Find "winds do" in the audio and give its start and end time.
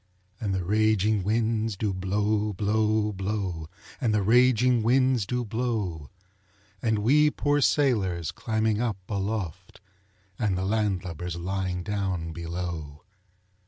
1.23-1.93, 4.81-5.45